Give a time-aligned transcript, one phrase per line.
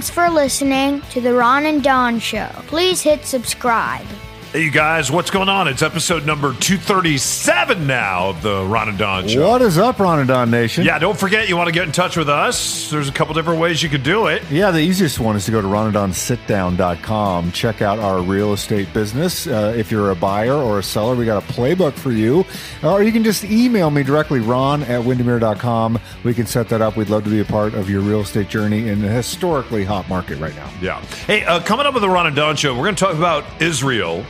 [0.00, 2.48] Thanks for listening to the Ron and Don Show.
[2.68, 4.06] Please hit subscribe.
[4.52, 5.68] Hey, you guys, what's going on?
[5.68, 9.48] It's episode number 237 now of the Ron and Don Show.
[9.48, 10.84] What is up, Ron and Don Nation?
[10.84, 12.90] Yeah, don't forget you want to get in touch with us.
[12.90, 14.42] There's a couple different ways you could do it.
[14.50, 17.52] Yeah, the easiest one is to go to ronanddonsitdown.com.
[17.52, 19.46] Check out our real estate business.
[19.46, 22.44] Uh, if you're a buyer or a seller, we got a playbook for you.
[22.82, 25.96] Or you can just email me directly, ron at windermere.com.
[26.24, 26.96] We can set that up.
[26.96, 30.08] We'd love to be a part of your real estate journey in a historically hot
[30.08, 30.68] market right now.
[30.82, 31.00] Yeah.
[31.28, 33.44] Hey, uh, coming up with the Ron and Don Show, we're going to talk about
[33.62, 34.24] Israel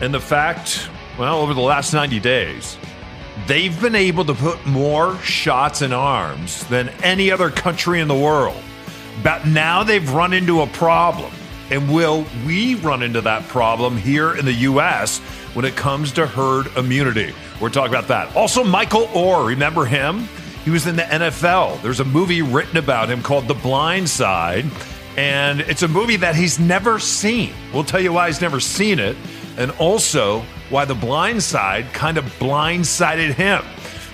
[0.00, 2.78] and the fact, well, over the last 90 days,
[3.46, 8.14] they've been able to put more shots in arms than any other country in the
[8.14, 8.60] world.
[9.22, 11.32] But now they've run into a problem.
[11.70, 15.18] And will we run into that problem here in the U.S.
[15.54, 17.32] when it comes to herd immunity?
[17.60, 18.34] We're talking about that.
[18.34, 20.28] Also, Michael Oher, remember him?
[20.64, 21.80] He was in the NFL.
[21.82, 24.66] There's a movie written about him called The Blind Side,
[25.16, 27.52] and it's a movie that he's never seen.
[27.72, 29.16] We'll tell you why he's never seen it,
[29.60, 33.62] and also why The Blind Side kind of blindsided him.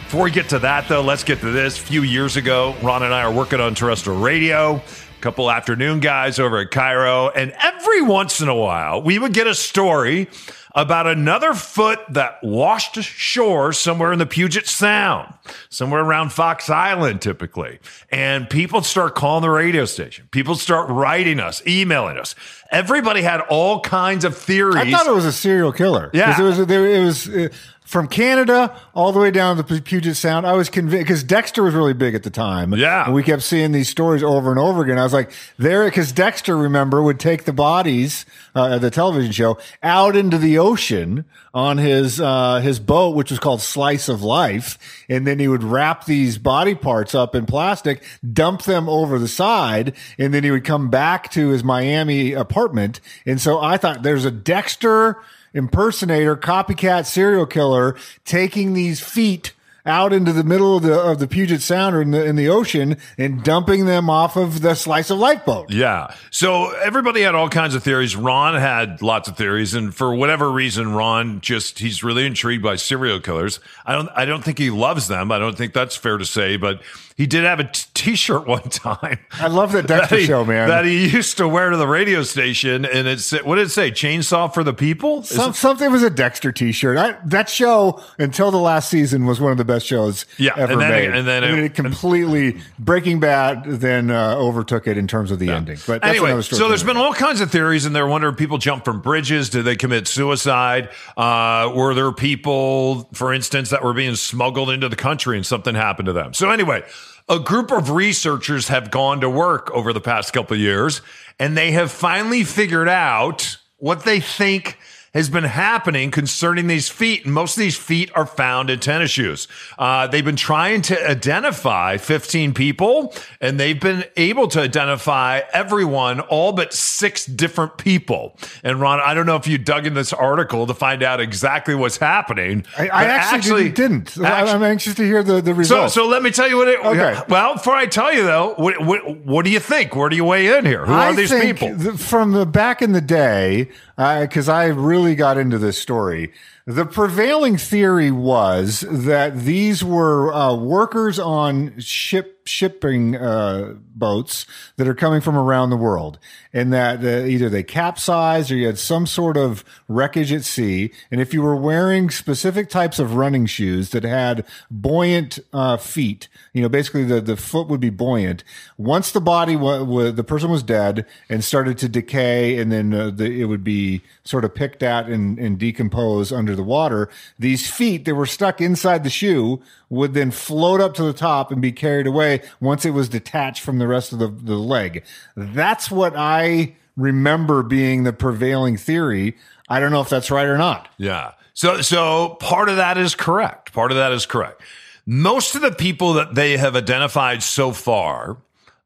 [0.05, 1.79] Before we get to that, though, let's get to this.
[1.79, 4.75] A few years ago, Ron and I are working on terrestrial radio.
[4.75, 9.33] A couple afternoon guys over at KIRO, and every once in a while, we would
[9.33, 10.29] get a story
[10.77, 15.33] about another foot that washed ashore somewhere in the Puget Sound,
[15.71, 17.81] somewhere around Fox Island, typically.
[18.11, 20.29] And people start calling the radio station.
[20.31, 22.35] People start writing us, emailing us.
[22.71, 24.77] Everybody had all kinds of theories.
[24.77, 26.11] I thought it was a serial killer.
[26.13, 26.59] Yeah, it was.
[26.59, 27.29] It was.
[27.29, 27.49] Uh,
[27.87, 31.63] from Canada all the way down to the Puget Sound, I was convinced because Dexter
[31.63, 32.75] was really big at the time.
[32.75, 33.05] Yeah.
[33.05, 34.99] and we kept seeing these stories over and over again.
[34.99, 38.27] I was like, there, because Dexter, remember, would take the bodies
[38.57, 41.25] uh, of the television show out into the ocean
[41.55, 45.63] on his uh, his boat, which was called Slice of Life, and then he would
[45.63, 50.51] wrap these body parts up in plastic, dump them over the side, and then he
[50.51, 53.01] would come back to his Miami apartment.
[53.25, 55.19] And so I thought there's a Dexter
[55.57, 59.53] impersonator, copycat serial killer taking these feet
[59.87, 62.49] out into the middle of the of the Puget Sound or in the in the
[62.49, 65.71] ocean and dumping them off of the slice of life boat.
[65.71, 66.15] Yeah.
[66.31, 68.17] So everybody had all kinds of theories.
[68.17, 72.77] Ron had lots of theories, and for whatever reason, Ron just he's really intrigued by
[72.77, 73.61] serial killers.
[73.85, 75.31] I don't I don't think he loves them.
[75.31, 76.83] I don't think that's fair to say, but
[77.17, 79.19] he did have a t- t-shirt one time.
[79.33, 80.69] I love that Dexter he, show, man.
[80.69, 83.71] That he used to wear to the radio station, and it said, "What did it
[83.71, 83.91] say?
[83.91, 86.97] Chainsaw for the people." Some, it- something was a Dexter T-shirt.
[86.99, 90.73] I, that show until the last season was one of the best shows Yeah, ever
[90.73, 91.11] and then- made.
[91.11, 95.51] and then it- it completely Breaking Bad then uh, overtook it in terms of the
[95.51, 95.79] ending.
[95.87, 98.59] But that's anyway, so there's been all kinds of theories, and they're wondering if people
[98.59, 99.51] jump from bridges.
[99.51, 100.89] Did they commit suicide?
[101.17, 105.75] Uh, were there people, for instance, that were being smuggled into the country and something
[105.75, 106.35] happened to them?
[106.35, 106.83] So anyway,
[107.29, 111.01] a group of researchers have gone to work over the past couple years,
[111.39, 114.79] and they have finally figured out what they think
[115.17, 117.25] has been happening concerning these feet.
[117.25, 119.49] And most of these feet are found in tennis shoes.
[119.79, 126.21] Uh, they've been trying to identify 15 people, and they've been able to identify everyone,
[126.21, 128.37] all but six different people.
[128.63, 131.75] And Ron, I don't know if you dug in this article to find out exactly
[131.75, 132.65] what's happening.
[132.77, 134.19] I, I but actually, didn't.
[134.19, 135.95] I- actu- I'm anxious to hear the the so, results.
[135.95, 136.79] so let me tell you what it.
[136.81, 137.21] Okay.
[137.29, 139.97] Well, before I tell you though, what, what, what do you think?
[139.97, 140.85] Where do you weigh in here?
[140.85, 141.79] Who are I these think people?
[141.79, 146.33] th- from the back in the day, because I really got into this story.
[146.67, 154.47] The prevailing theory was that these were uh, workers on ship shipping uh, boats
[154.77, 156.19] that are coming from around the world,
[156.53, 160.93] and that uh, either they capsized or you had some sort of wreckage at sea.
[161.11, 166.29] And if you were wearing specific types of running shoes that had buoyant uh, feet,
[166.53, 168.45] you know, basically the, the foot would be buoyant.
[168.79, 173.11] Once the body wa- the person was dead and started to decay, and then uh,
[173.11, 177.09] the, it would be sort of picked at and, and decompose under the water.
[177.39, 181.53] These feet that were stuck inside the shoe would then float up to the top
[181.53, 185.05] and be carried away once it was detached from the rest of the, the leg.
[185.37, 189.37] That's what I remember being the prevailing theory.
[189.69, 190.89] I don't know if that's right or not.
[190.99, 191.33] Yeah.
[191.55, 193.73] So so part of that is correct.
[193.73, 194.63] Part of that is correct.
[195.07, 198.39] Most of the people that they have identified so far,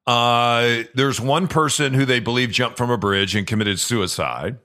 [0.07, 4.59] uh, there's one person who they believe jumped from a bridge and committed suicide.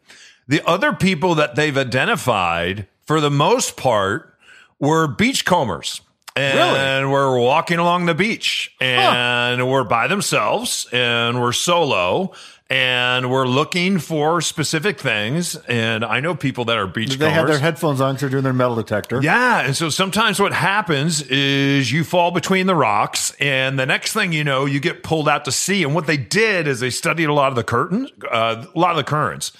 [0.47, 4.37] The other people that they've identified, for the most part,
[4.79, 6.01] were beachcombers.
[6.35, 12.33] And we're walking along the beach and we're by themselves and we're solo
[12.69, 15.55] and we're looking for specific things.
[15.55, 17.19] And I know people that are beachcombers.
[17.19, 19.21] They have their headphones on they're doing their metal detector.
[19.21, 19.61] Yeah.
[19.61, 24.33] And so sometimes what happens is you fall between the rocks, and the next thing
[24.33, 25.83] you know, you get pulled out to sea.
[25.83, 28.91] And what they did is they studied a lot of the curtains, uh, a lot
[28.91, 29.51] of the currents.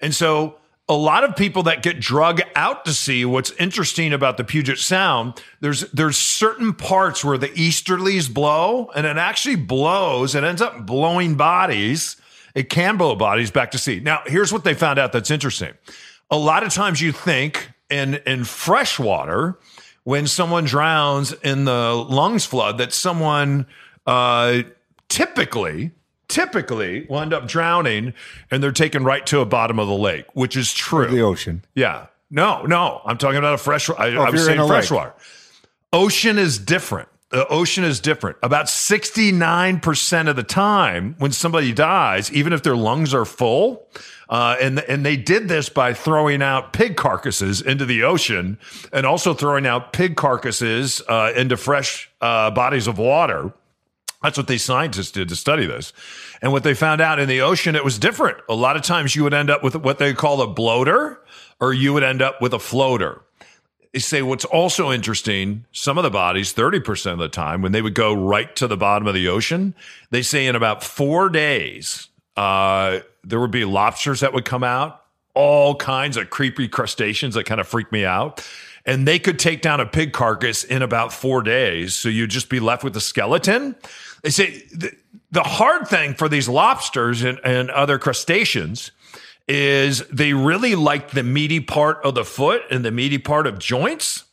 [0.00, 0.56] And so
[0.88, 4.78] a lot of people that get drug out to sea, what's interesting about the Puget
[4.78, 10.60] Sound, there's there's certain parts where the easterlies blow, and it actually blows, it ends
[10.60, 12.16] up blowing bodies.
[12.54, 13.98] It can blow bodies back to sea.
[13.98, 15.72] Now, here's what they found out that's interesting.
[16.30, 19.58] A lot of times you think in in fresh water,
[20.04, 23.66] when someone drowns in the lungs flood, that someone
[24.06, 24.62] uh,
[25.08, 25.92] typically
[26.28, 28.14] typically will end up drowning
[28.50, 31.08] and they're taken right to a bottom of the lake, which is true.
[31.08, 31.64] The ocean.
[31.74, 32.06] Yeah.
[32.30, 33.00] No, no.
[33.04, 33.88] I'm talking about a fresh.
[33.90, 34.78] I, I Oh, if was saying in a lake.
[34.84, 35.14] freshwater.
[35.92, 37.08] Ocean is different.
[37.30, 38.36] The ocean is different.
[38.42, 43.88] About 69% of the time when somebody dies, even if their lungs are full,
[44.28, 48.58] uh, and, and they did this by throwing out pig carcasses into the ocean
[48.92, 53.52] and also throwing out pig carcasses uh, into fresh uh, bodies of water.
[54.24, 55.92] That's what these scientists did to study this.
[56.40, 58.38] And what they found out in the ocean, it was different.
[58.48, 61.20] A lot of times you would end up with what they call a bloater
[61.60, 63.20] or you would end up with a floater.
[63.92, 67.82] They say what's also interesting, some of the bodies, 30% of the time, when they
[67.82, 69.74] would go right to the bottom of the ocean,
[70.10, 75.04] they say in about four days, uh, there would be lobsters that would come out,
[75.34, 78.42] all kinds of creepy crustaceans that kind of freak me out.
[78.86, 81.94] And they could take down a pig carcass in about four days.
[81.96, 83.76] So you'd just be left with the skeleton.
[84.22, 84.92] They say the,
[85.30, 88.90] the hard thing for these lobsters and, and other crustaceans
[89.48, 93.58] is they really like the meaty part of the foot and the meaty part of
[93.58, 94.24] joints.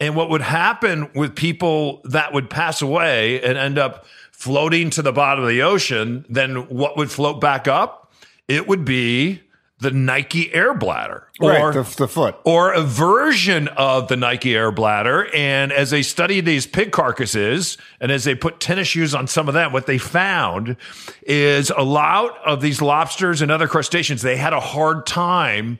[0.00, 5.02] And what would happen with people that would pass away and end up floating to
[5.02, 8.12] the bottom of the ocean, then what would float back up?
[8.48, 9.40] It would be
[9.78, 11.28] the Nike Air Bladder.
[11.38, 12.36] Right, the, the foot.
[12.44, 15.28] or a version of the Nike Air Bladder.
[15.34, 19.48] And as they studied these pig carcasses and as they put tennis shoes on some
[19.48, 20.76] of them, what they found
[21.22, 25.78] is a lot of these lobsters and other crustaceans, they had a hard time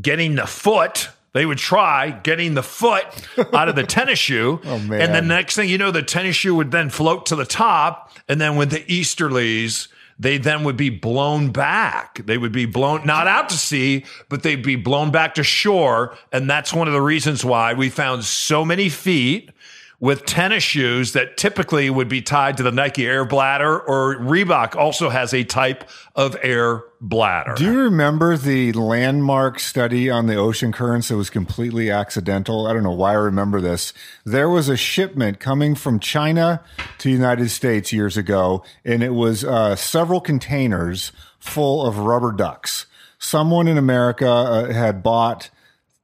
[0.00, 1.08] getting the foot.
[1.32, 3.04] They would try getting the foot
[3.54, 4.60] out of the tennis shoe.
[4.62, 4.74] Oh.
[4.74, 8.12] And the next thing you know, the tennis shoe would then float to the top.
[8.28, 12.20] And then with the Easterlies, they then would be blown back.
[12.24, 16.16] They would be blown not out to sea, but they'd be blown back to shore.
[16.32, 19.50] And that's one of the reasons why we found so many feet
[20.00, 24.76] with tennis shoes that typically would be tied to the Nike Air Bladder, or Reebok
[24.76, 27.54] also has a type of air bladder.
[27.56, 32.68] Do you remember the landmark study on the ocean currents that was completely accidental?
[32.68, 33.92] I don't know why I remember this.
[34.24, 36.62] There was a shipment coming from China
[36.98, 41.10] to the United States years ago, and it was uh, several containers
[41.40, 42.86] full of rubber ducks.
[43.18, 45.50] Someone in America uh, had bought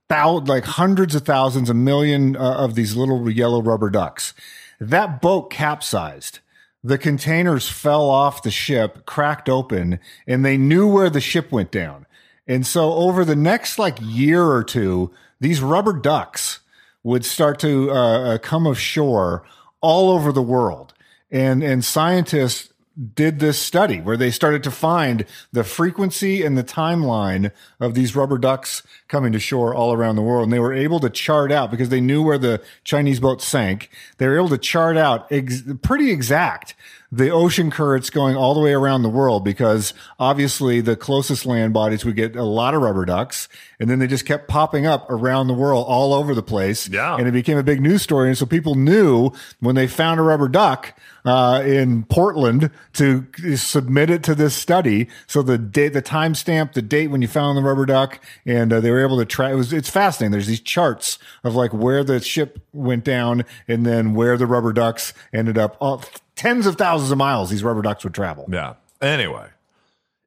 [0.08, 4.34] thou- like hundreds of thousands, a million uh, of these little yellow rubber ducks.
[4.80, 6.40] That boat capsized.
[6.82, 11.70] The containers fell off the ship, cracked open, and they knew where the ship went
[11.70, 12.04] down.
[12.46, 16.60] And so over the next like year or two, these rubber ducks
[17.02, 19.44] would start to uh, uh, come ashore
[19.80, 20.92] all over the world.
[21.30, 22.73] And, and scientists
[23.14, 28.14] did this study where they started to find the frequency and the timeline of these
[28.14, 30.44] rubber ducks coming to shore all around the world.
[30.44, 33.90] And they were able to chart out because they knew where the Chinese boat sank.
[34.18, 36.74] They were able to chart out ex- pretty exact
[37.14, 41.72] the ocean currents going all the way around the world because obviously the closest land
[41.72, 45.08] bodies would get a lot of rubber ducks and then they just kept popping up
[45.10, 46.88] around the world all over the place.
[46.88, 47.16] Yeah.
[47.16, 48.28] And it became a big news story.
[48.28, 49.30] And so people knew
[49.60, 55.08] when they found a rubber duck, uh, in Portland to submit it to this study.
[55.26, 58.80] So the date, the timestamp, the date when you found the rubber duck, and uh,
[58.80, 59.52] they were able to track.
[59.52, 60.32] It was it's fascinating.
[60.32, 64.72] There's these charts of like where the ship went down, and then where the rubber
[64.72, 65.76] ducks ended up.
[65.80, 66.04] All,
[66.36, 68.46] tens of thousands of miles these rubber ducks would travel.
[68.50, 68.74] Yeah.
[69.00, 69.48] Anyway,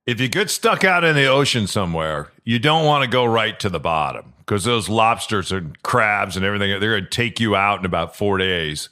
[0.06, 3.60] if you get stuck out in the ocean somewhere, you don't want to go right
[3.60, 7.56] to the bottom because those lobsters and crabs and everything, they're going to take you
[7.56, 8.88] out in about four days.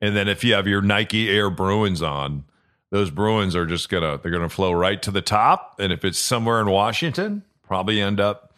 [0.00, 2.44] And then if you have your Nike Air Bruins on,
[2.90, 5.76] those Bruins are just going to, they're going to flow right to the top.
[5.78, 8.54] And if it's somewhere in Washington, probably end up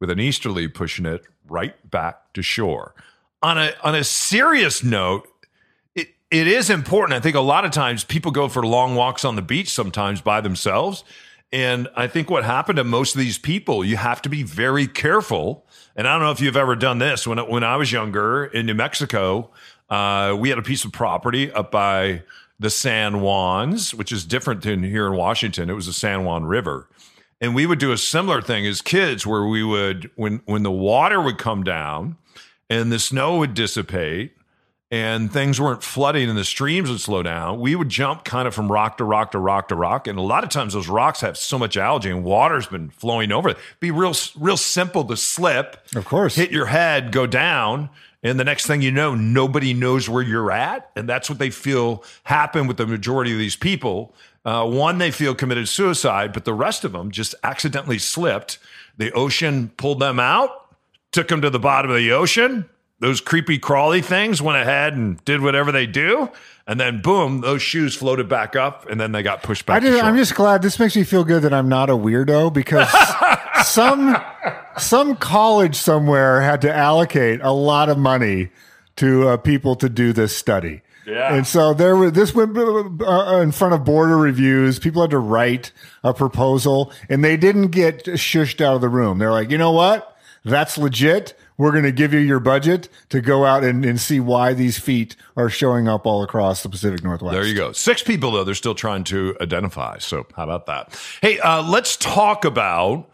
[0.00, 2.94] with an easterly pushing it right back to shore.
[3.42, 5.26] On a, on a serious note,
[6.30, 7.16] it, is important.
[7.16, 10.20] I think a lot of times people go for long walks on the beach sometimes
[10.20, 11.04] by themselves.
[11.52, 14.86] And I think what happened to most of these people, you have to be very
[14.86, 15.64] careful.
[15.96, 17.26] And I don't know if you've ever done this.
[17.26, 19.50] When when I was younger in New Mexico,
[19.88, 22.22] uh, we had a piece of property up by
[22.60, 25.70] the San Juans, which is different than here in Washington.
[25.70, 26.88] It was the San Juan River.
[27.40, 30.72] And we would do a similar thing as kids where we would, when, when the
[30.72, 32.16] water would come down
[32.68, 34.32] and the snow would dissipate
[34.90, 38.54] and things weren't flooding and the streams would slow down, we would jump kind of
[38.54, 40.06] from rock to rock to rock to rock.
[40.06, 43.30] And a lot of times those rocks have so much algae and water's been flowing
[43.30, 43.58] over it.
[43.80, 45.86] Be real, real simple to slip.
[45.94, 46.36] Of course.
[46.36, 47.90] Hit your head, go down.
[48.22, 50.90] And the next thing you know, nobody knows where you're at.
[50.96, 54.14] And that's what they feel happen with the majority of these people.
[54.44, 58.58] Uh, one, they feel committed suicide, but the rest of them just accidentally slipped.
[58.96, 60.74] The ocean pulled them out,
[61.12, 62.68] took them to the bottom of the ocean.
[63.00, 66.30] Those creepy crawly things went ahead and did whatever they do.
[66.66, 69.82] And then boom, those shoes floated back up and then they got pushed back.
[69.82, 72.52] I just, I'm just glad this makes me feel good that I'm not a weirdo
[72.52, 72.88] because
[73.66, 74.16] some
[74.76, 78.50] some college somewhere had to allocate a lot of money
[78.96, 80.82] to uh, people to do this study.
[81.06, 81.34] Yeah.
[81.34, 84.78] And so there was this went uh, in front of border reviews.
[84.78, 85.72] People had to write
[86.04, 89.18] a proposal and they didn't get shushed out of the room.
[89.18, 90.16] They're like, you know what?
[90.44, 91.34] That's legit.
[91.58, 94.78] We're going to give you your budget to go out and, and see why these
[94.78, 97.34] feet are showing up all across the Pacific Northwest.
[97.34, 97.72] There you go.
[97.72, 99.98] Six people, though, they're still trying to identify.
[99.98, 100.98] So, how about that?
[101.20, 103.10] Hey, uh, let's talk about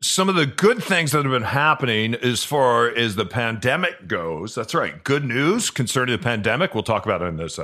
[0.00, 4.54] some of the good things that have been happening as far as the pandemic goes.
[4.54, 5.02] That's right.
[5.04, 6.74] Good news concerning the pandemic.
[6.74, 7.58] We'll talk about it in this.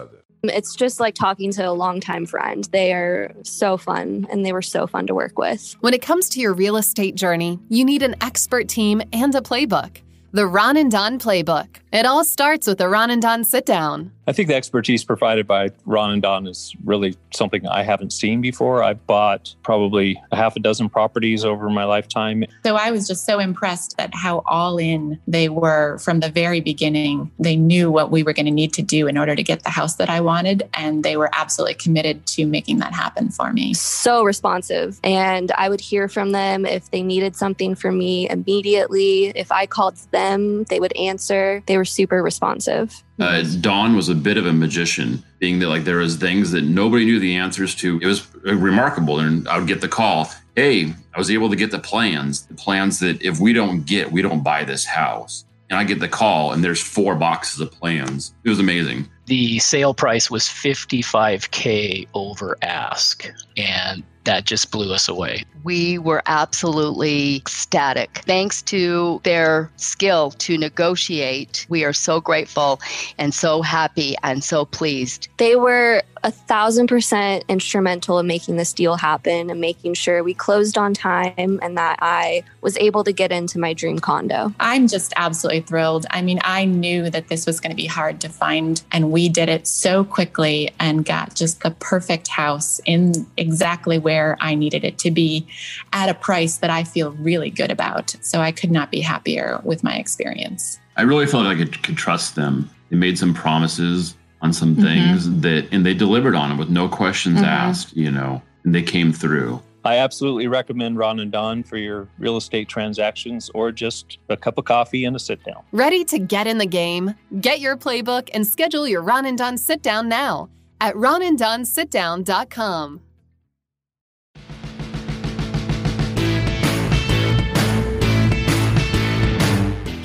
[0.45, 2.67] It's just like talking to a longtime friend.
[2.73, 5.77] They are so fun and they were so fun to work with.
[5.81, 9.43] When it comes to your real estate journey, you need an expert team and a
[9.43, 10.01] playbook.
[10.33, 11.79] The Ron and Don Playbook.
[11.93, 14.13] It all starts with a Ron and Don sit down.
[14.29, 18.41] I think the expertise provided by Ron and Don is really something I haven't seen
[18.41, 18.81] before.
[18.81, 22.45] I've bought probably a half a dozen properties over my lifetime.
[22.65, 26.61] So I was just so impressed at how all in they were from the very
[26.61, 27.33] beginning.
[27.41, 29.71] They knew what we were going to need to do in order to get the
[29.71, 33.75] house that I wanted, and they were absolutely committed to making that happen for me.
[33.75, 35.01] So responsive.
[35.03, 39.33] And I would hear from them if they needed something from me immediately.
[39.35, 40.20] If I called them,
[40.69, 41.63] they would answer.
[41.67, 43.03] They were super responsive.
[43.19, 46.63] Uh, Don was a bit of a magician, being that like there was things that
[46.63, 47.99] nobody knew the answers to.
[48.01, 50.31] It was remarkable, and I would get the call.
[50.57, 52.47] Hey, I was able to get the plans.
[52.47, 55.45] The plans that if we don't get, we don't buy this house.
[55.69, 58.35] And I get the call, and there's four boxes of plans.
[58.45, 59.09] It was amazing.
[59.27, 65.43] The sale price was 55k over ask, and that just blew us away.
[65.65, 68.23] We were absolutely ecstatic.
[68.27, 72.81] Thanks to their skill to negotiate, we are so grateful
[73.19, 75.29] and so happy and so pleased.
[75.39, 80.35] They were a thousand percent instrumental in making this deal happen and making sure we
[80.35, 84.53] closed on time and that I was able to get into my dream condo.
[84.61, 86.07] I'm just absolutely thrilled.
[86.11, 89.29] I mean, I knew that this was going to be hard to find, and we
[89.29, 94.85] did it so quickly and got just the perfect house in exactly where I needed
[94.85, 95.47] it to be
[95.93, 98.15] at a price that I feel really good about.
[98.21, 100.79] So I could not be happier with my experience.
[100.97, 102.69] I really felt like I could, could trust them.
[102.91, 105.41] They made some promises on some things mm-hmm.
[105.41, 107.45] that, and they delivered on them with no questions mm-hmm.
[107.45, 109.63] asked, you know, and they came through.
[109.85, 114.59] I absolutely recommend Ron and Don for your real estate transactions or just a cup
[114.59, 115.63] of coffee and a sit down.
[115.73, 117.15] Ready to get in the game?
[117.41, 123.01] Get your playbook and schedule your Ron and Don sit down now at ronanddonsitdown.com.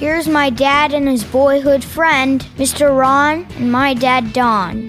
[0.06, 2.96] Here's my dad and his boyhood friend, Mr.
[2.96, 4.88] Ron, and my dad, Don.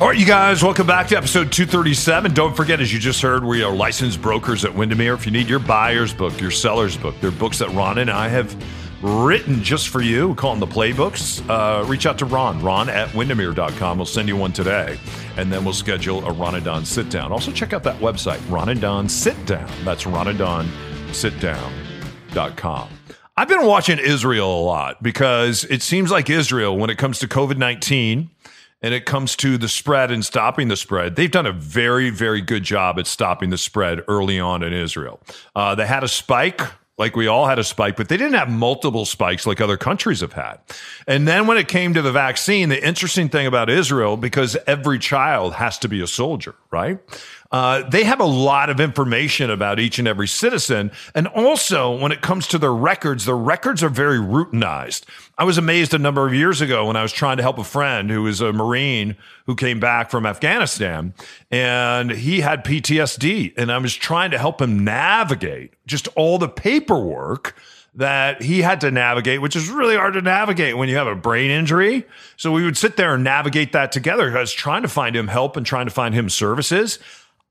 [0.00, 2.32] All right, you guys, welcome back to episode 237.
[2.32, 5.12] Don't forget, as you just heard, we are licensed brokers at Windermere.
[5.12, 8.28] If you need your buyer's book, your seller's book, they're books that Ron and I
[8.28, 8.56] have
[9.02, 10.28] written just for you.
[10.28, 11.46] We call them the playbooks.
[11.46, 13.98] Uh, reach out to Ron, ron at windermere.com.
[13.98, 14.98] We'll send you one today,
[15.36, 17.30] and then we'll schedule a Ron and Don sit down.
[17.30, 19.70] Also, check out that website, Ron and Don Sit Down.
[19.84, 20.28] That's Ron
[23.38, 27.28] I've been watching Israel a lot because it seems like Israel, when it comes to
[27.28, 28.30] COVID 19
[28.82, 32.40] and it comes to the spread and stopping the spread, they've done a very, very
[32.40, 35.20] good job at stopping the spread early on in Israel.
[35.54, 36.62] Uh, they had a spike.
[36.98, 40.20] Like we all had a spike, but they didn't have multiple spikes like other countries
[40.20, 40.58] have had.
[41.06, 44.98] And then when it came to the vaccine, the interesting thing about Israel, because every
[44.98, 46.98] child has to be a soldier, right?
[47.50, 50.90] Uh, they have a lot of information about each and every citizen.
[51.14, 55.04] And also, when it comes to their records, their records are very routinized.
[55.38, 57.64] I was amazed a number of years ago when I was trying to help a
[57.64, 61.14] friend who was a Marine who came back from Afghanistan
[61.50, 63.54] and he had PTSD.
[63.56, 67.56] And I was trying to help him navigate just all the paperwork
[67.94, 71.16] that he had to navigate, which is really hard to navigate when you have a
[71.16, 72.06] brain injury.
[72.36, 74.36] So we would sit there and navigate that together.
[74.36, 76.98] I was trying to find him help and trying to find him services.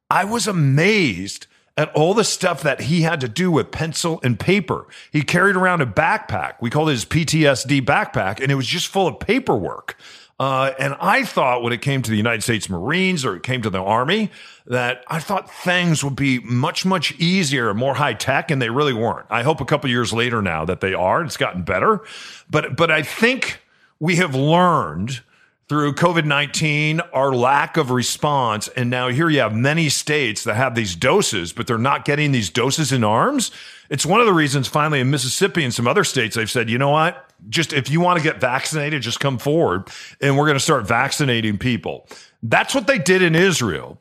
[0.10, 4.40] I was amazed at all the stuff that he had to do with pencil and
[4.40, 4.88] paper.
[5.12, 6.56] He carried around a backpack.
[6.60, 9.96] We called it his PTSD backpack, and it was just full of paperwork.
[10.40, 13.62] Uh, and I thought when it came to the United States Marines or it came
[13.64, 14.30] to the Army,
[14.68, 18.70] that I thought things would be much, much easier and more high tech, and they
[18.70, 19.26] really weren't.
[19.30, 21.24] I hope a couple years later now that they are.
[21.24, 22.02] It's gotten better,
[22.50, 23.62] but but I think
[24.00, 25.22] we have learned
[25.70, 28.70] through COVID 19, our lack of response.
[28.70, 32.32] And now here you have many states that have these doses, but they're not getting
[32.32, 33.52] these doses in arms.
[33.90, 36.78] It's one of the reasons finally in Mississippi and some other states, they've said, you
[36.78, 37.30] know what?
[37.50, 39.90] Just if you want to get vaccinated, just come forward
[40.22, 42.08] and we're going to start vaccinating people.
[42.44, 44.00] That's what they did in Israel.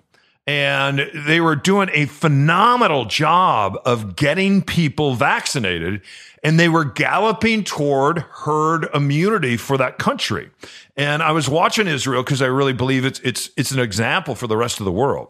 [0.49, 6.03] And they were doing a phenomenal job of getting people vaccinated
[6.47, 10.49] and they were galloping toward herd immunity for that country.
[10.97, 14.47] And I was watching Israel because I really believe it's it's it's an example for
[14.47, 15.26] the rest of the world.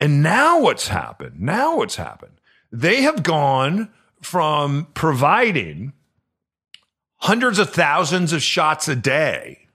[0.00, 1.38] And now what's happened?
[1.38, 2.40] Now what's happened?
[2.72, 5.92] They have gone from providing
[7.18, 9.68] hundreds of thousands of shots a day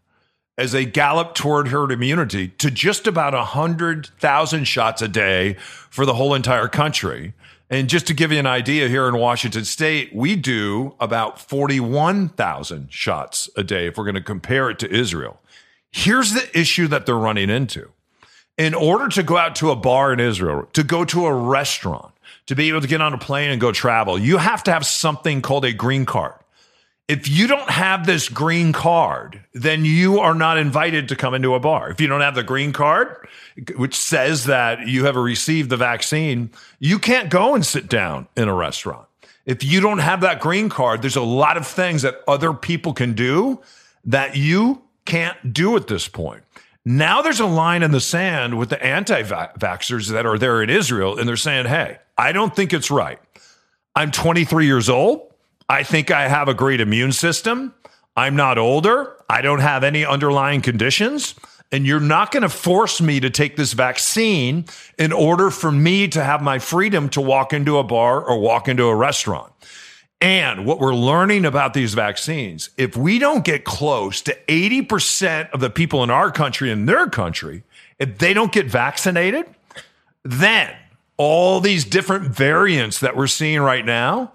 [0.58, 5.54] as they gallop toward herd immunity to just about 100,000 shots a day
[5.90, 7.34] for the whole entire country.
[7.70, 12.91] And just to give you an idea, here in Washington state, we do about 41,000
[12.91, 15.39] shots a day if we're going to compare it to Israel.
[15.91, 17.89] Here's the issue that they're running into.
[18.58, 22.13] In order to go out to a bar in Israel, to go to a restaurant,
[22.46, 24.86] to be able to get on a plane and go travel, you have to have
[24.86, 26.36] something called a green card.
[27.10, 31.54] If you don't have this green card, then you are not invited to come into
[31.54, 31.90] a bar.
[31.90, 33.28] If you don't have the green card,
[33.76, 38.48] which says that you have received the vaccine, you can't go and sit down in
[38.48, 39.06] a restaurant.
[39.46, 42.94] If you don't have that green card, there's a lot of things that other people
[42.94, 43.60] can do
[44.06, 46.44] that you can't do at this point.
[46.86, 50.70] Now there's a line in the sand with the anti vaxxers that are there in
[50.70, 53.20] Israel, and they're saying, hey, I don't think it's right.
[53.96, 55.33] I'm 23 years old.
[55.69, 57.73] I think I have a great immune system.
[58.15, 59.15] I'm not older.
[59.30, 61.36] I don't have any underlying conditions.
[61.71, 64.65] And you're not going to force me to take this vaccine
[64.99, 68.67] in order for me to have my freedom to walk into a bar or walk
[68.67, 69.52] into a restaurant.
[70.21, 75.60] And what we're learning about these vaccines, if we don't get close to 80% of
[75.60, 77.63] the people in our country and their country,
[77.97, 79.45] if they don't get vaccinated,
[80.23, 80.73] then
[81.17, 84.32] all these different variants that we're seeing right now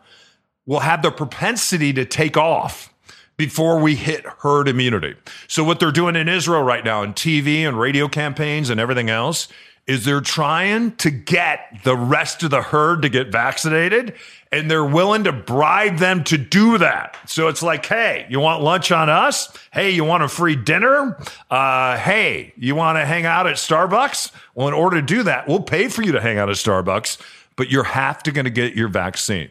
[0.69, 2.93] will have the propensity to take off
[3.39, 5.17] before we hit herd immunity.
[5.49, 9.09] So what they're doing in Israel right now in TV and radio campaigns and everything
[9.09, 9.49] else
[9.87, 14.13] is they're trying to get the rest of the herd to get vaccinated
[14.53, 17.17] and they're willing to bribe them to do that.
[17.27, 19.51] So it's like, hey, you want lunch on us?
[19.73, 21.19] Hey, you want a free dinner?
[21.51, 24.33] Uh, hey, you want to hang out at Starbucks?
[24.55, 27.19] Well, in order to do that, we'll pay for you to hang out at Starbucks,
[27.57, 29.49] but you're have to going to get your vaccine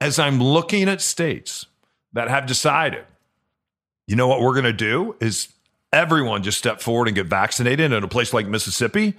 [0.00, 1.66] as I'm looking at states
[2.12, 3.04] that have decided,
[4.06, 5.48] you know what we're going to do is
[5.92, 9.14] everyone just step forward and get vaccinated in a place like Mississippi.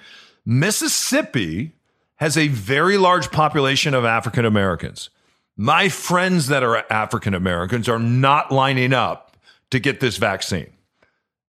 [0.46, 1.74] Mississippi
[2.16, 5.10] has a very large population of African Americans.
[5.56, 9.38] My friends that are African Americans are not lining up
[9.72, 10.72] to get this vaccine.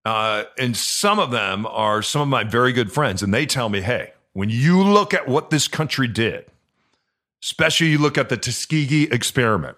[0.05, 3.23] Uh, and some of them are some of my very good friends.
[3.23, 6.47] And they tell me, hey, when you look at what this country did,
[7.42, 9.77] Especially you look at the Tuskegee experiment.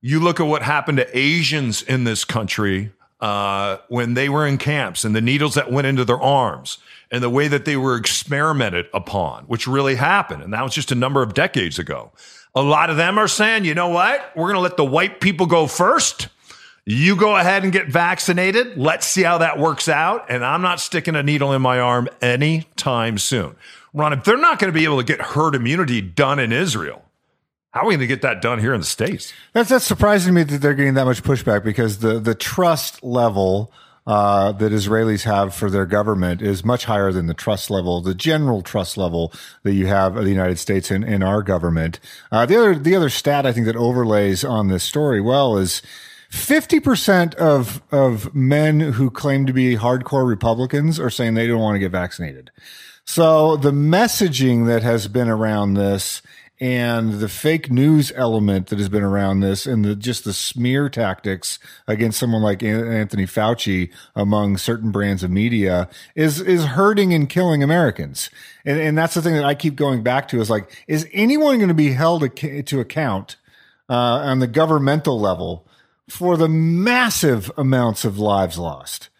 [0.00, 4.58] You look at what happened to Asians in this country uh, when they were in
[4.58, 6.78] camps and the needles that went into their arms
[7.10, 10.42] and the way that they were experimented upon, which really happened.
[10.42, 12.12] And that was just a number of decades ago.
[12.54, 14.32] A lot of them are saying, you know what?
[14.36, 16.28] We're going to let the white people go first.
[16.86, 18.76] You go ahead and get vaccinated.
[18.76, 20.26] Let's see how that works out.
[20.28, 23.56] And I'm not sticking a needle in my arm anytime soon.
[23.94, 27.02] Ron, if they're not going to be able to get herd immunity done in Israel,
[27.70, 29.32] how are we going to get that done here in the states?
[29.52, 33.02] That's that's surprising to me that they're getting that much pushback because the the trust
[33.02, 33.72] level
[34.06, 38.14] uh, that Israelis have for their government is much higher than the trust level, the
[38.14, 41.98] general trust level that you have of the United States in, in our government.
[42.30, 45.80] Uh, the other the other stat I think that overlays on this story well is.
[46.34, 51.76] 50% of, of men who claim to be hardcore Republicans are saying they don't want
[51.76, 52.50] to get vaccinated.
[53.06, 56.22] So the messaging that has been around this
[56.60, 60.88] and the fake news element that has been around this and the just the smear
[60.88, 67.28] tactics against someone like Anthony Fauci among certain brands of media is is hurting and
[67.28, 68.28] killing Americans.
[68.64, 71.58] And and that's the thing that I keep going back to is like is anyone
[71.58, 73.36] going to be held to account
[73.88, 75.66] uh, on the governmental level
[76.08, 79.10] for the massive amounts of lives lost?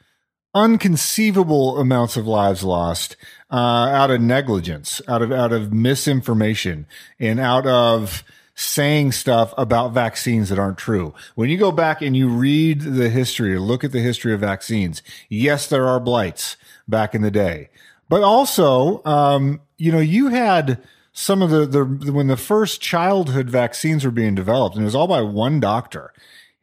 [0.54, 3.16] unconceivable amounts of lives lost
[3.50, 6.86] uh, out of negligence, out of out of misinformation,
[7.18, 8.22] and out of
[8.54, 11.12] saying stuff about vaccines that aren't true.
[11.34, 15.02] When you go back and you read the history, look at the history of vaccines.
[15.28, 17.68] Yes, there are blights back in the day,
[18.08, 20.80] but also, um, you know, you had
[21.12, 24.94] some of the, the when the first childhood vaccines were being developed, and it was
[24.94, 26.12] all by one doctor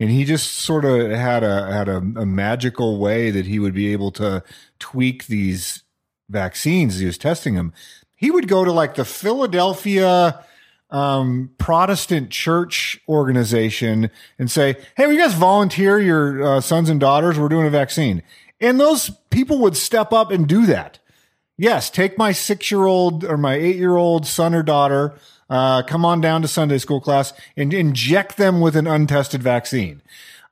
[0.01, 3.75] and he just sort of had a had a, a, magical way that he would
[3.75, 4.43] be able to
[4.79, 5.83] tweak these
[6.27, 6.97] vaccines.
[6.97, 7.71] He was testing them.
[8.15, 10.43] He would go to like the Philadelphia
[10.89, 14.09] um, Protestant church organization
[14.39, 17.37] and say, "Hey, will you guys volunteer your uh, sons and daughters?
[17.37, 18.23] We're doing a vaccine."
[18.59, 20.97] And those people would step up and do that.
[21.59, 25.13] Yes, take my six year old or my eight year old son or daughter
[25.51, 30.01] uh, come on down to Sunday school class and inject them with an untested vaccine.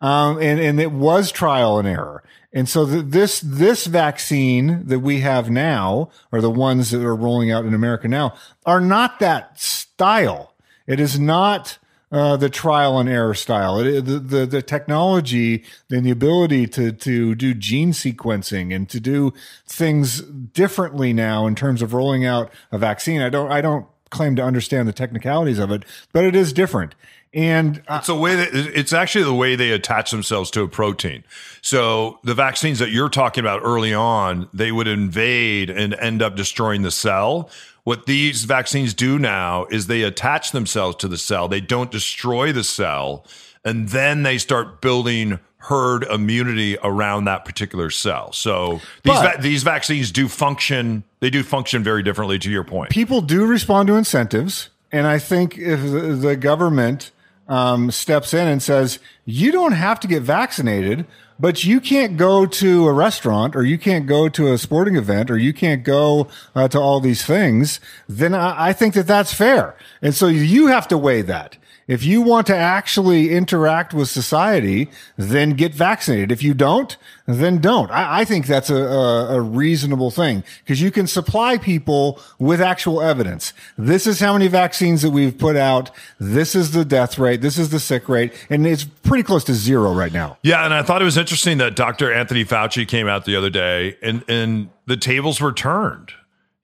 [0.02, 2.22] Um, and, and it was trial and error.
[2.52, 7.16] And so th- this, this vaccine that we have now, or the ones that are
[7.16, 8.34] rolling out in America now,
[8.66, 10.54] are not that style.
[10.86, 11.78] It is not,
[12.12, 13.80] uh, the trial and error style.
[13.80, 19.00] It, the, the, the technology and the ability to to do gene sequencing and to
[19.00, 19.32] do
[19.68, 23.22] things differently now in terms of rolling out a vaccine.
[23.22, 26.95] I don't I don't claim to understand the technicalities of it, but it is different.
[27.34, 30.67] And uh, it's a way that it's actually the way they attach themselves to a
[30.67, 31.24] protein.
[31.62, 36.36] So the vaccines that you're talking about early on, they would invade and end up
[36.36, 37.50] destroying the cell.
[37.84, 41.48] What these vaccines do now is they attach themselves to the cell.
[41.48, 43.26] They don't destroy the cell.
[43.63, 48.32] And then they start building herd immunity around that particular cell.
[48.32, 51.04] So these va- these vaccines do function.
[51.19, 52.39] They do function very differently.
[52.39, 57.12] To your point, people do respond to incentives, and I think if the, the government
[57.48, 61.06] um, steps in and says you don't have to get vaccinated.
[61.41, 65.32] But you can't go to a restaurant or you can't go to a sporting event
[65.32, 67.80] or you can't go uh, to all these things.
[68.10, 69.78] Then I, I think that that's fair.
[70.02, 71.56] And so you have to weigh that.
[71.89, 76.32] If you want to actually interact with society, then get vaccinated.
[76.32, 77.89] If you don't, then don't.
[77.89, 82.62] I, I think that's a, a, a reasonable thing because you can supply people with
[82.62, 83.54] actual evidence.
[83.75, 85.89] This is how many vaccines that we've put out.
[86.19, 87.41] This is the death rate.
[87.41, 88.34] This is the sick rate.
[88.52, 90.38] And it's pretty close to zero right now.
[90.43, 90.63] Yeah.
[90.65, 92.13] And I thought it was interesting that Dr.
[92.13, 96.12] Anthony Fauci came out the other day and, and the tables were turned.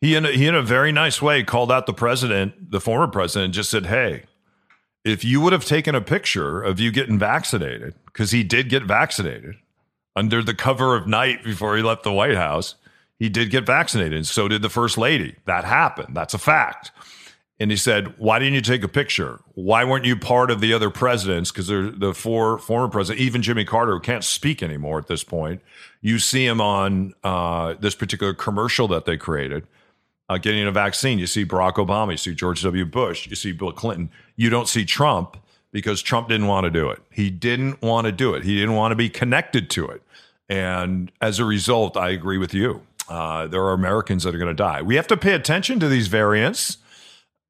[0.01, 3.07] He in, a, he in a very nice way called out the president, the former
[3.07, 4.25] president, just said, Hey,
[5.05, 8.83] if you would have taken a picture of you getting vaccinated, because he did get
[8.83, 9.55] vaccinated
[10.15, 12.75] under the cover of night before he left the White House,
[13.19, 14.13] he did get vaccinated.
[14.13, 15.35] And so did the first lady.
[15.45, 16.17] That happened.
[16.17, 16.91] That's a fact.
[17.59, 19.39] And he said, Why didn't you take a picture?
[19.53, 21.51] Why weren't you part of the other presidents?
[21.51, 25.61] Because the four former presidents, even Jimmy Carter, who can't speak anymore at this point.
[26.01, 29.67] You see him on uh, this particular commercial that they created
[30.29, 31.19] uh, getting a vaccine.
[31.19, 32.85] You see Barack Obama, you see George W.
[32.85, 34.09] Bush, you see Bill Clinton.
[34.35, 35.37] You don't see Trump
[35.71, 37.01] because Trump didn't want to do it.
[37.11, 38.43] He didn't want to do it.
[38.43, 40.01] He didn't want to be connected to it.
[40.47, 42.81] And as a result, I agree with you.
[43.07, 44.81] Uh, there are Americans that are going to die.
[44.81, 46.77] We have to pay attention to these variants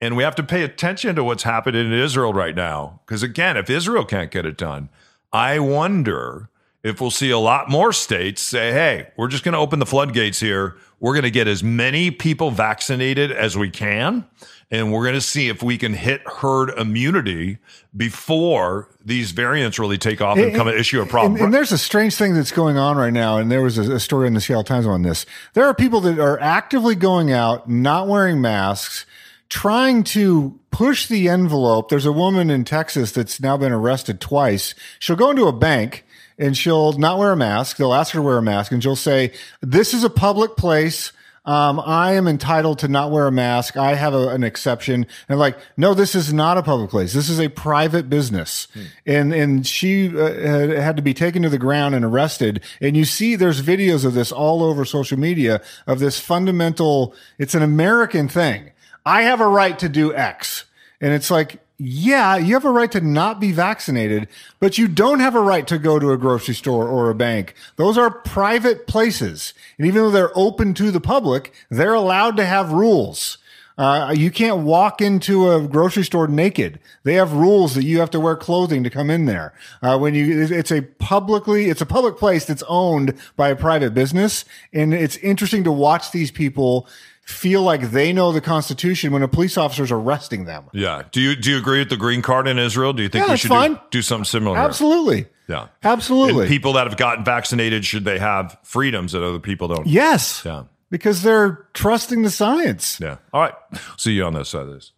[0.02, 3.00] and we have to pay attention to what's happening in Israel right now.
[3.06, 4.90] Because again, if Israel can't get it done,
[5.32, 6.50] I wonder
[6.86, 9.88] if we'll see a lot more states say, hey, we're just going to open the
[9.88, 10.78] floodgates here.
[11.00, 14.24] We're going to get as many people vaccinated as we can.
[14.70, 17.58] And we're going to see if we can hit herd immunity
[17.98, 21.34] before these variants really take off and, come and issue a problem.
[21.34, 23.40] And, and, there's a strange thing that's going on right now.
[23.40, 25.26] And there was a, a story in the Seattle Times on this.
[25.54, 29.08] There are people that are actively going out, not wearing masks,
[29.50, 31.90] trying to push the envelope.
[31.90, 34.76] There's a woman in Texas that's now been arrested twice.
[35.00, 36.05] She'll go into a bank
[36.38, 37.78] and she'll not wear a mask.
[37.78, 41.12] They'll ask her to wear a mask and she'll say, this is a public place.
[41.46, 43.78] Um, I am entitled to not wear a mask.
[43.78, 45.06] I have a, an exception.
[45.30, 47.14] And like, no, this is not a public place.
[47.14, 48.68] This is a private business.
[48.74, 48.82] Hmm.
[49.06, 52.64] And, and she uh, had, had to be taken to the ground and arrested.
[52.82, 57.54] And you see there's videos of this all over social media of this fundamental, it's
[57.54, 58.72] an American thing.
[59.06, 60.66] I have a right to do X.
[61.00, 64.28] And it's like, yeah, you have a right to not be vaccinated,
[64.60, 67.54] but you don't have a right to go to a grocery store or a bank.
[67.76, 69.54] Those are private places.
[69.78, 73.40] And even though they're open to the public, they're allowed to have rules.
[73.78, 76.80] Uh, you can't walk into a grocery store naked.
[77.04, 79.54] They have rules that you have to wear clothing to come in there.
[79.82, 83.94] Uh, when you, it's a publicly, it's a public place that's owned by a private
[83.94, 84.46] business.
[84.72, 86.88] And it's interesting to watch these people
[87.26, 90.66] feel like they know the Constitution when a police officer's arresting them.
[90.74, 91.04] Yeah.
[91.12, 92.94] Do you do you agree with the green card in Israel?
[92.94, 93.74] Do you think Yeah, we should fine.
[93.74, 94.56] do, do something similar?
[94.56, 94.66] here?
[94.66, 95.28] Absolutely.
[95.48, 95.68] Yeah.
[95.84, 96.42] Absolutely.
[96.44, 99.86] And people that have gotten vaccinated should they have freedoms that other people don't?
[99.88, 100.44] Yes.
[100.46, 100.64] Yeah.
[100.92, 103.00] Because they're trusting the science.
[103.02, 103.18] Yeah.
[103.34, 103.54] All right.
[103.98, 104.92] See you on this side of this.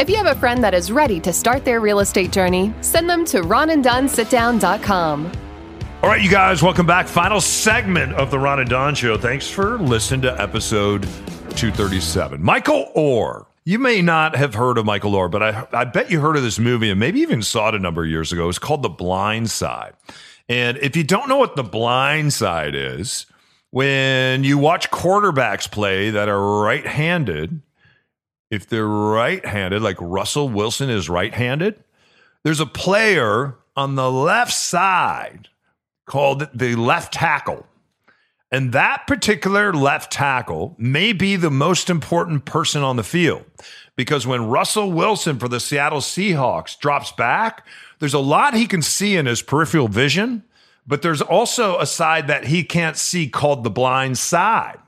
[0.00, 3.08] If you have a friend that is ready to start their real estate journey, send
[3.10, 5.32] them to ronanddonsitdown.com.
[6.00, 7.08] All right, you guys, welcome back.
[7.08, 9.18] Final segment of the Ron and Don Show.
[9.18, 12.40] Thanks for listening to episode 237.
[12.40, 13.46] Michael Oher.
[13.64, 16.44] You may not have heard of Michael Oher, but I, I bet you heard of
[16.44, 18.48] this movie and maybe even saw it a number of years ago.
[18.48, 19.94] It's called The Blind Side.
[20.48, 23.26] And if you don't know what The Blind Side is,
[23.70, 27.60] when you watch quarterbacks play that are right handed,
[28.52, 31.82] if they're right handed, like Russell Wilson is right handed,
[32.44, 35.48] there's a player on the left side
[36.08, 37.66] called the left tackle.
[38.50, 43.44] And that particular left tackle may be the most important person on the field
[43.94, 47.66] because when Russell Wilson for the Seattle Seahawks drops back,
[47.98, 50.44] there's a lot he can see in his peripheral vision,
[50.86, 54.78] but there's also a side that he can't see called the blind side.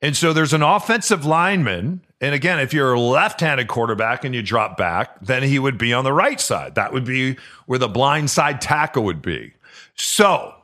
[0.00, 2.00] And so there's an offensive lineman.
[2.20, 5.76] And again, if you're a left handed quarterback and you drop back, then he would
[5.76, 6.74] be on the right side.
[6.76, 9.52] That would be where the blind side tackle would be.
[9.94, 10.54] So,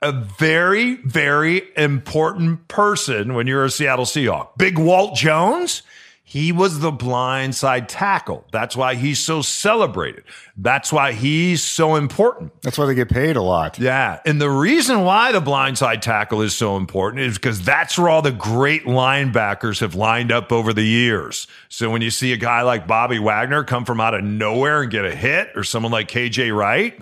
[0.00, 4.56] a very, very important person when you're a Seattle Seahawk.
[4.56, 5.82] Big Walt Jones,
[6.22, 8.44] he was the blind side tackle.
[8.52, 10.24] That's why he's so celebrated.
[10.56, 12.52] That's why he's so important.
[12.60, 13.78] That's why they get paid a lot.
[13.78, 14.20] Yeah.
[14.24, 18.22] And the reason why the blindside tackle is so important is because that's where all
[18.22, 21.48] the great linebackers have lined up over the years.
[21.70, 24.90] So when you see a guy like Bobby Wagner come from out of nowhere and
[24.90, 27.00] get a hit, or someone like KJ Wright,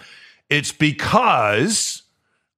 [0.48, 2.02] it's because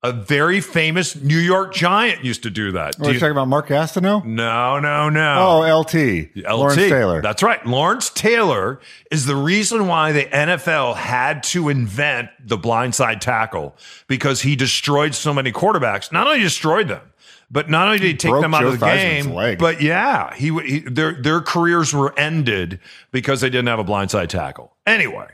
[0.05, 2.95] a very famous New York Giant used to do that.
[3.01, 4.25] Are Do you you- talking about Mark Gastineau?
[4.25, 5.35] no, no, no.
[5.65, 6.31] Oh, LT.
[6.37, 6.47] LT.
[6.49, 7.21] Lawrence Taylor.
[7.21, 7.65] That's right.
[7.67, 8.79] Lawrence Taylor
[9.11, 15.15] is the reason why the NFL had to invent the blindside tackle because he destroyed
[15.17, 16.13] so many quarterbacks.
[16.13, 17.03] Not only destroyed them,
[17.51, 19.59] but not only did he take broke them out Joe of the Theismann's game, leg.
[19.59, 22.79] but yeah, he, he their their careers were ended
[23.11, 24.77] because they didn't have a blindside tackle.
[24.87, 25.27] Anyway,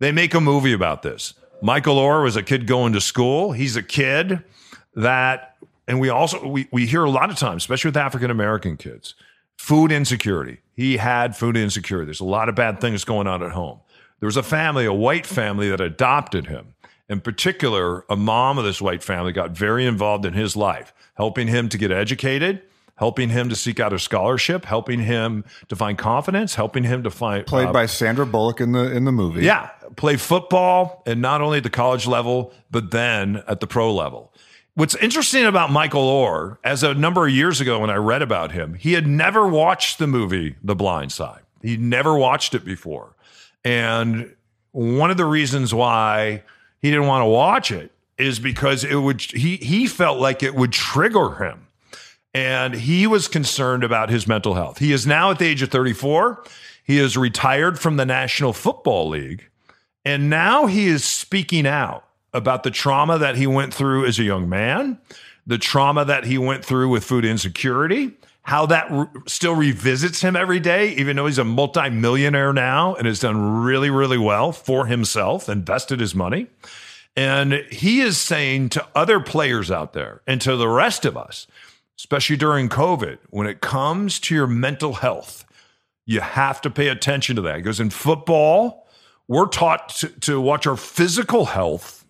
[0.00, 1.32] they make a movie about this.
[1.62, 3.52] Michael Oher was a kid going to school.
[3.52, 4.42] He's a kid
[4.94, 8.76] that, and we also we, we hear a lot of times, especially with African American
[8.76, 9.14] kids,
[9.58, 10.58] food insecurity.
[10.74, 12.06] He had food insecurity.
[12.06, 13.80] There's a lot of bad things going on at home.
[14.20, 16.74] There was a family, a white family, that adopted him.
[17.08, 21.48] In particular, a mom of this white family got very involved in his life, helping
[21.48, 22.62] him to get educated,
[23.00, 27.10] helping him to seek out a scholarship, helping him to find confidence, helping him to
[27.10, 29.42] find Played uh, by Sandra Bullock in the in the movie.
[29.42, 33.92] yeah, play football and not only at the college level, but then at the pro
[33.92, 34.34] level.
[34.74, 38.52] What's interesting about Michael Oher, as a number of years ago when I read about
[38.52, 41.40] him, he had never watched the movie The Blind Side.
[41.62, 43.16] He'd never watched it before.
[43.64, 44.34] And
[44.72, 46.42] one of the reasons why
[46.80, 50.54] he didn't want to watch it is because it would he he felt like it
[50.54, 51.66] would trigger him
[52.34, 54.78] and he was concerned about his mental health.
[54.78, 56.44] He is now at the age of 34.
[56.84, 59.48] He is retired from the National Football League.
[60.04, 64.24] And now he is speaking out about the trauma that he went through as a
[64.24, 64.98] young man,
[65.46, 68.12] the trauma that he went through with food insecurity,
[68.42, 73.06] how that re- still revisits him every day, even though he's a multimillionaire now and
[73.06, 76.46] has done really, really well for himself, invested his money.
[77.16, 81.46] And he is saying to other players out there and to the rest of us,
[82.00, 85.44] especially during COVID, when it comes to your mental health,
[86.06, 87.56] you have to pay attention to that.
[87.56, 88.88] Because in football,
[89.28, 92.06] we're taught to, to watch our physical health,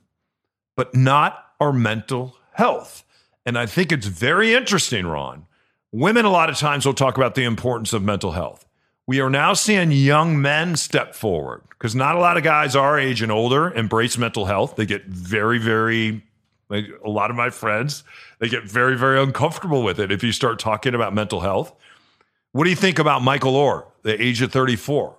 [0.76, 3.03] but not our mental health.
[3.44, 5.46] And I think it's very interesting, Ron.
[5.90, 8.64] Women, a lot of times, will talk about the importance of mental health.
[9.09, 12.96] We are now seeing young men step forward because not a lot of guys our
[12.96, 14.76] age and older embrace mental health.
[14.76, 16.22] They get very, very,
[16.70, 18.04] like a lot of my friends,
[18.38, 21.74] they get very, very uncomfortable with it if you start talking about mental health.
[22.52, 25.16] What do you think about Michael Oher, the age of 34,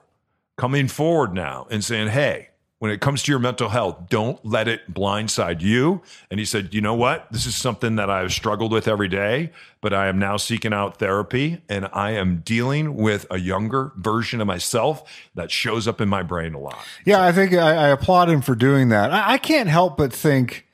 [0.58, 2.50] coming forward now and saying, hey,
[2.82, 6.02] when it comes to your mental health, don't let it blindside you.
[6.32, 7.32] And he said, you know what?
[7.32, 10.98] This is something that I've struggled with every day, but I am now seeking out
[10.98, 15.04] therapy and I am dealing with a younger version of myself
[15.36, 16.80] that shows up in my brain a lot.
[17.06, 19.12] Yeah, I think I, I applaud him for doing that.
[19.12, 20.66] I, I can't help but think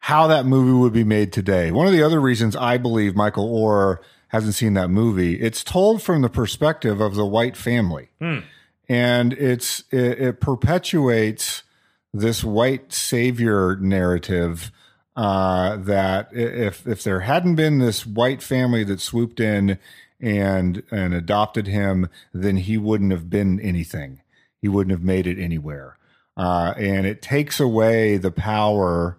[0.00, 1.70] how that movie would be made today.
[1.70, 6.02] One of the other reasons I believe Michael Oher hasn't seen that movie, it's told
[6.02, 8.08] from the perspective of the white family.
[8.88, 11.62] And it's it, it perpetuates
[12.12, 14.72] this white savior narrative
[15.16, 19.78] uh, that if if there hadn't been this white family that swooped in
[20.20, 24.22] and and adopted him, then he wouldn't have been anything.
[24.60, 25.98] He wouldn't have made it anywhere.
[26.36, 29.18] Uh, and it takes away the power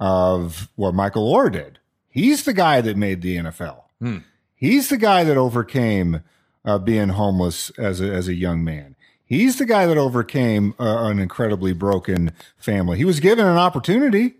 [0.00, 1.78] of what Michael Oher did.
[2.08, 3.82] He's the guy that made the NFL.
[4.00, 4.18] Hmm.
[4.54, 6.22] He's the guy that overcame
[6.64, 8.96] uh, being homeless as a, as a young man.
[9.24, 12.98] He's the guy that overcame uh, an incredibly broken family.
[12.98, 14.34] He was given an opportunity,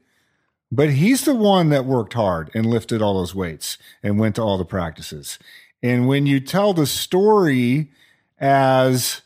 [0.72, 4.42] but he's the one that worked hard and lifted all those weights and went to
[4.42, 5.38] all the practices.
[5.82, 7.90] And when you tell the story
[8.38, 9.22] as,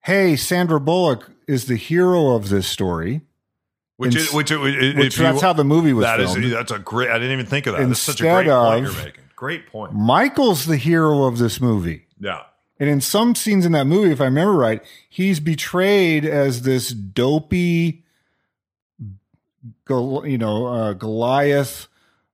[0.00, 3.22] hey, Sandra Bullock is the hero of this story,
[4.00, 6.52] Which, is, which, which, which that's how the movie was That is filmed.
[6.52, 7.10] that's a great.
[7.10, 7.86] I didn't even think of that.
[7.86, 9.24] That's such a Instead great point of- you're making.
[9.36, 9.92] Great point.
[9.94, 12.06] Michael's the hero of this movie.
[12.18, 12.42] Yeah.
[12.78, 16.90] And in some scenes in that movie, if I remember right, he's betrayed as this
[16.90, 18.04] dopey,
[19.88, 21.88] you know, uh, Goliath,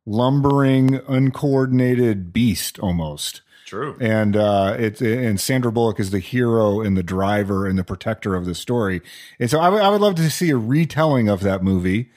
[0.05, 3.43] lumbering, uncoordinated beast almost.
[3.67, 3.97] True.
[4.01, 8.37] And uh, it's and Sandra Bullock is the hero and the driver and the protector
[8.37, 9.03] of the story.
[9.41, 12.11] And so I would- love to see a retelling of that movie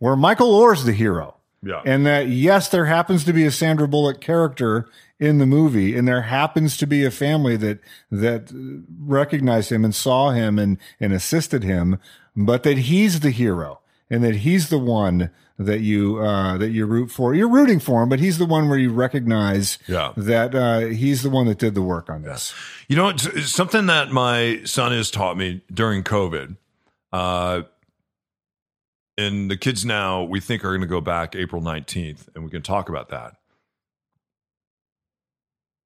[0.00, 1.36] where Michael Oher's the hero.
[1.62, 1.80] Yeah.
[1.84, 4.88] And that yes, there happens to be a Sandra Bullock character
[5.18, 7.78] in the movie, and there happens to be a family that
[8.10, 8.50] that
[8.98, 11.98] recognized him and saw him and and assisted him,
[12.36, 16.84] but that he's the hero and that he's the one that you uh, that you
[16.86, 17.34] root for.
[17.34, 20.12] You're rooting for him, but he's the one where you recognize Yeah.
[20.16, 22.52] that uh, he's the one that did the work on this.
[22.88, 26.56] You know, it's, it's something that my son has taught me during COVID.
[27.12, 27.62] Uh,
[29.16, 32.50] and the kids now we think are going to go back April 19th, and we
[32.50, 33.36] can talk about that.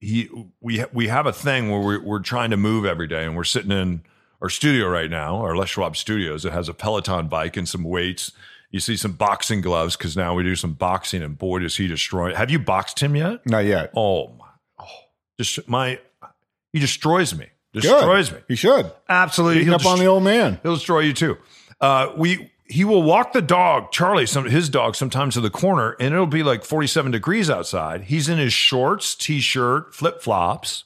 [0.01, 0.29] He,
[0.61, 3.45] we, we have a thing where we're, we're trying to move every day, and we're
[3.45, 4.03] sitting in
[4.41, 6.45] our studio right now, our Les Schwab Studios.
[6.45, 8.33] It has a Peloton bike and some weights.
[8.71, 11.89] You see some boxing gloves because now we do some boxing, and boy, does he
[11.89, 12.35] destroy.
[12.35, 13.45] Have you boxed him yet?
[13.45, 13.91] Not yet.
[13.97, 14.47] Oh my!
[14.79, 14.85] Oh,
[15.41, 15.99] just my,
[16.73, 17.47] he destroys me.
[17.73, 18.39] Destroys Good.
[18.39, 18.45] me.
[18.49, 18.91] He should.
[19.09, 20.61] Absolutely, Beating up on the old man.
[20.63, 21.39] He'll destroy you too.
[21.81, 25.97] Uh, we he will walk the dog, Charlie, some his dog, sometimes to the corner,
[25.99, 28.05] and it'll be like forty-seven degrees outside.
[28.05, 30.85] He's in his shorts, t-shirt, flip flops,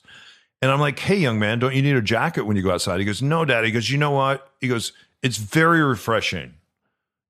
[0.62, 2.99] and I'm like, "Hey, young man, don't you need a jacket when you go outside?"
[2.99, 3.66] He goes, "No, Daddy.
[3.68, 4.92] He goes, "You know what?" He goes,
[5.23, 6.55] "It's very refreshing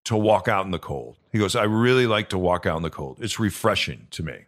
[0.04, 2.82] to walk out in the cold." He goes, "I really like to walk out in
[2.82, 3.18] the cold.
[3.20, 4.46] It's refreshing to me."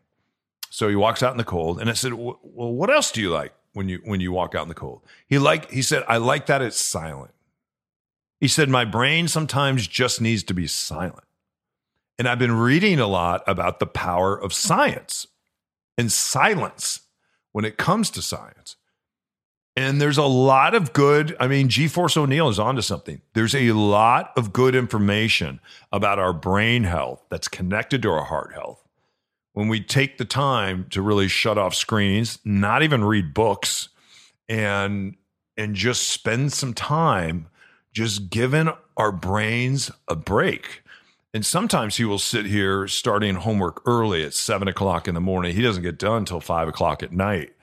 [0.70, 3.30] So he walks out in the cold, and I said, "Well, what else do you
[3.30, 6.18] like when you when you walk out in the cold?" He like he said, "I
[6.18, 7.32] like that it's silent."
[8.40, 11.24] He said, "My brain sometimes just needs to be silent."
[12.18, 15.26] And I've been reading a lot about the power of science
[15.98, 17.00] and silence
[17.52, 18.76] when it comes to science.
[19.76, 23.20] And there's a lot of good, I mean, G Force O'Neill is onto something.
[23.34, 25.60] There's a lot of good information
[25.92, 28.82] about our brain health that's connected to our heart health.
[29.52, 33.90] When we take the time to really shut off screens, not even read books,
[34.48, 35.16] and
[35.56, 37.48] and just spend some time
[37.92, 40.82] just giving our brains a break.
[41.32, 45.54] And sometimes he will sit here starting homework early at seven o'clock in the morning.
[45.54, 47.55] He doesn't get done until five o'clock at night.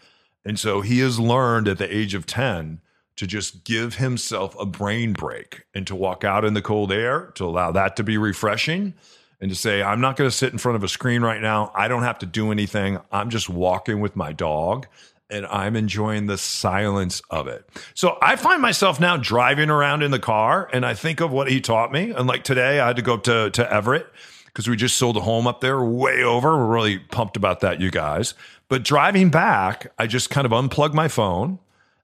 [0.46, 2.82] And so he has learned at the age of 10
[3.16, 7.32] to just give himself a brain break and to walk out in the cold air,
[7.36, 8.94] to allow that to be refreshing,
[9.40, 11.72] and to say, I'm not going to sit in front of a screen right now.
[11.76, 13.00] I don't have to do anything.
[13.12, 14.88] I'm just walking with my dog
[15.30, 17.68] and I'm enjoying the silence of it.
[17.94, 21.50] So I find myself now driving around in the car and I think of what
[21.50, 22.12] he taught me.
[22.12, 24.08] And like today, I had to go up to, to Everett
[24.54, 26.56] because we just sold a home up there way over.
[26.58, 28.36] We're really pumped about that, you guys.
[28.70, 31.60] But driving back, I just kind of unplugged my phone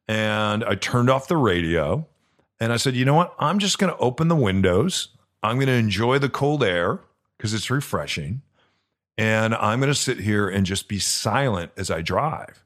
[0.08, 2.08] and I turned off the radio
[2.60, 3.36] and I said, you know what?
[3.40, 5.10] I'm just going to open the windows.
[5.44, 7.00] I'm going to enjoy the cold air
[7.38, 8.42] because it's refreshing.
[9.18, 12.64] And I'm going to sit here and just be silent as I drive.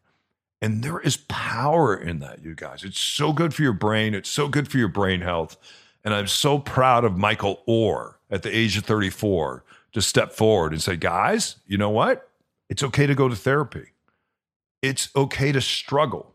[0.62, 2.84] And there is power in that, you guys.
[2.84, 4.14] It's so good for your brain.
[4.14, 5.58] It's so good for your brain health.
[6.06, 9.64] And I'm so proud of Michael Oher at the age of 34
[9.94, 12.30] to step forward and say, guys, you know what?
[12.70, 13.90] It's okay to go to therapy.
[14.82, 16.34] It's okay to struggle.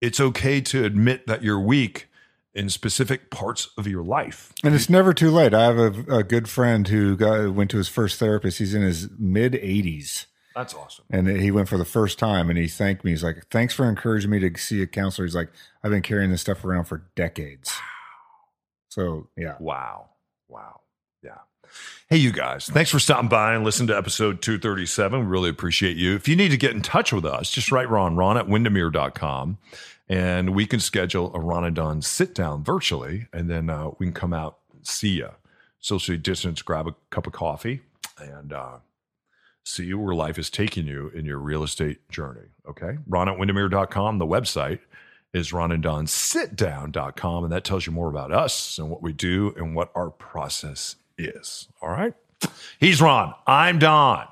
[0.00, 2.08] It's okay to admit that you're weak
[2.54, 4.52] in specific parts of your life.
[4.62, 5.52] And it's never too late.
[5.52, 8.58] I have a, a good friend who got, went to his first therapist.
[8.58, 10.26] He's in his mid 80s.
[10.54, 11.04] That's awesome.
[11.10, 13.10] And he went for the first time and he thanked me.
[13.10, 15.26] He's like, Thanks for encouraging me to see a counselor.
[15.26, 15.50] He's like,
[15.82, 17.72] I've been carrying this stuff around for decades.
[18.88, 19.56] So, yeah.
[19.58, 20.10] Wow.
[20.46, 20.80] Wow.
[22.08, 25.20] Hey, you guys, thanks for stopping by and listening to episode 237.
[25.20, 26.14] We really appreciate you.
[26.14, 29.58] If you need to get in touch with us, just write Ron, Ron at windermere.com,
[30.08, 34.06] and we can schedule a Ron and Don sit down virtually, and then uh, we
[34.06, 35.30] can come out see you.
[35.80, 37.80] Socially distance, grab a cup of coffee,
[38.18, 38.78] and uh,
[39.64, 42.48] see you where life is taking you in your real estate journey.
[42.68, 42.98] Okay.
[43.06, 44.80] Ron at windermere.com, the website
[45.32, 49.90] is ronanddonsitdown.com, and that tells you more about us and what we do and what
[49.94, 51.68] our process is.
[51.80, 52.14] All right.
[52.78, 53.34] He's Ron.
[53.46, 54.26] I'm Don.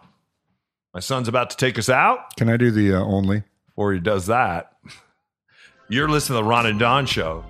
[0.95, 2.37] My son's about to take us out.
[2.37, 3.43] Can I do the uh, only?
[3.67, 4.77] Before he does that,
[5.89, 7.45] you're listening to the Ron and Don show.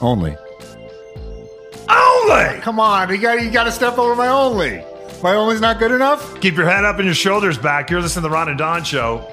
[0.00, 0.36] Only.
[1.88, 2.60] Only.
[2.60, 3.10] Come on.
[3.10, 4.82] You got, you got to step over my only.
[5.22, 6.40] My only's not good enough?
[6.40, 7.90] Keep your head up and your shoulders back.
[7.90, 9.28] You're listening to the Ron and Don show.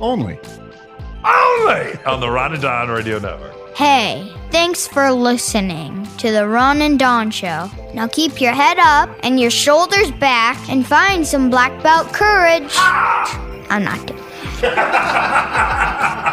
[0.00, 0.38] Only.
[1.24, 3.52] Only on the Ron and Don Radio Network.
[3.76, 7.70] Hey, thanks for listening to the Ron and Don Show.
[7.92, 12.72] Now keep your head up and your shoulders back and find some black belt courage.
[12.72, 13.66] Ah!
[13.68, 14.16] I'm not kidding.